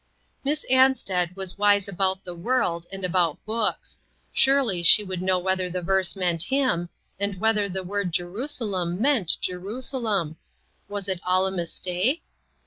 [0.43, 3.99] Miss Ansted was wise about the world, and about books;
[4.31, 6.89] surely she would know whether the verse meant him,
[7.19, 10.37] and whether the word Jerusalem meant Jerusalem.
[10.89, 12.23] Was it all a mistake